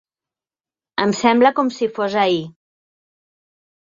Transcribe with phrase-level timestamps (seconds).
[1.03, 2.39] Em sembla com si fos ahir.